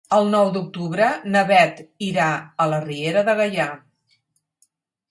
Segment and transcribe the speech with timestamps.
[0.15, 2.31] El nou d'octubre na Beth irà
[2.67, 3.71] a la Riera de Gaià.